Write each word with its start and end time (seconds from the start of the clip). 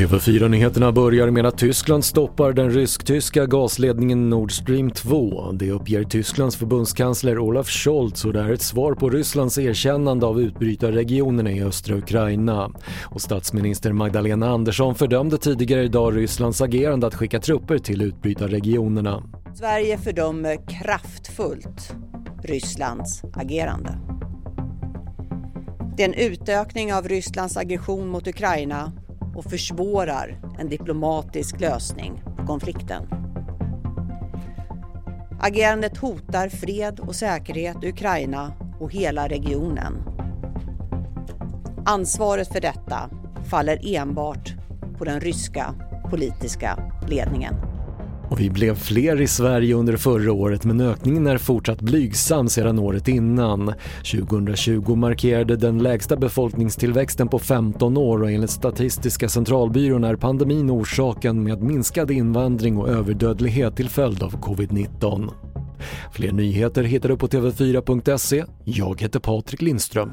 TV4-nyheterna 0.00 0.92
börjar 0.92 1.30
med 1.30 1.46
att 1.46 1.58
Tyskland 1.58 2.04
stoppar 2.04 2.52
den 2.52 2.70
rysk-tyska 2.70 3.46
gasledningen 3.46 4.30
Nord 4.30 4.52
Stream 4.52 4.90
2. 4.90 5.52
Det 5.52 5.70
uppger 5.70 6.04
Tysklands 6.04 6.56
förbundskansler 6.56 7.38
Olaf 7.38 7.68
Scholz 7.68 8.24
och 8.24 8.32
det 8.32 8.40
är 8.40 8.52
ett 8.52 8.62
svar 8.62 8.94
på 8.94 9.10
Rysslands 9.10 9.58
erkännande 9.58 10.26
av 10.26 10.40
utbrytarregionerna 10.40 11.50
i 11.50 11.62
östra 11.62 11.96
Ukraina. 11.96 12.70
Och 13.04 13.20
statsminister 13.20 13.92
Magdalena 13.92 14.50
Andersson 14.50 14.94
fördömde 14.94 15.38
tidigare 15.38 15.82
idag 15.82 16.16
Rysslands 16.16 16.60
agerande 16.60 17.06
att 17.06 17.14
skicka 17.14 17.40
trupper 17.40 17.78
till 17.78 18.02
utbrytarregionerna. 18.02 19.22
Sverige 19.54 19.98
fördömer 19.98 20.58
kraftfullt 20.68 21.92
Rysslands 22.42 23.22
agerande. 23.34 24.09
Det 25.96 26.02
är 26.02 26.08
en 26.08 26.14
utökning 26.14 26.94
av 26.94 27.08
Rysslands 27.08 27.56
aggression 27.56 28.08
mot 28.08 28.26
Ukraina 28.26 28.92
och 29.36 29.44
försvårar 29.44 30.40
en 30.58 30.68
diplomatisk 30.68 31.60
lösning 31.60 32.22
på 32.36 32.46
konflikten. 32.46 33.08
Agerandet 35.40 35.96
hotar 35.96 36.48
fred 36.48 37.00
och 37.00 37.14
säkerhet 37.14 37.84
i 37.84 37.88
Ukraina 37.88 38.52
och 38.80 38.92
hela 38.92 39.28
regionen. 39.28 40.02
Ansvaret 41.86 42.48
för 42.52 42.60
detta 42.60 43.10
faller 43.50 43.96
enbart 43.96 44.54
på 44.98 45.04
den 45.04 45.20
ryska 45.20 45.74
politiska 46.10 46.92
ledningen. 47.08 47.69
Och 48.30 48.40
vi 48.40 48.50
blev 48.50 48.74
fler 48.74 49.20
i 49.20 49.26
Sverige 49.26 49.74
under 49.74 49.96
förra 49.96 50.32
året 50.32 50.64
men 50.64 50.80
ökningen 50.80 51.26
är 51.26 51.38
fortsatt 51.38 51.80
blygsam 51.80 52.48
sedan 52.48 52.78
året 52.78 53.08
innan. 53.08 53.72
2020 54.12 54.94
markerade 54.94 55.56
den 55.56 55.78
lägsta 55.78 56.16
befolkningstillväxten 56.16 57.28
på 57.28 57.38
15 57.38 57.96
år 57.96 58.22
och 58.22 58.30
enligt 58.30 58.50
Statistiska 58.50 59.28
centralbyrån 59.28 60.04
är 60.04 60.16
pandemin 60.16 60.70
orsaken 60.70 61.42
med 61.42 61.62
minskad 61.62 62.10
invandring 62.10 62.78
och 62.78 62.88
överdödlighet 62.88 63.76
till 63.76 63.88
följd 63.88 64.22
av 64.22 64.40
covid-19. 64.40 65.30
Fler 66.12 66.32
nyheter 66.32 66.82
hittar 66.82 67.08
du 67.08 67.16
på 67.16 67.28
TV4.se. 67.28 68.44
Jag 68.64 69.00
heter 69.00 69.20
Patrik 69.20 69.62
Lindström. 69.62 70.12